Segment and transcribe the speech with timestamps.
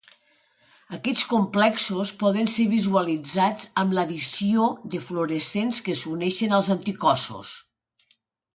[0.95, 7.55] Aquests complexos poden ser visualitzats amb l'addició de fluorescents que s'uneixen als anticossos.